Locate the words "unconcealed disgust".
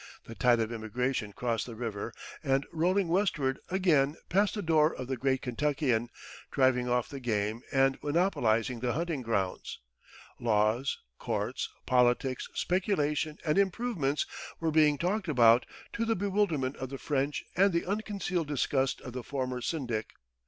17.85-19.01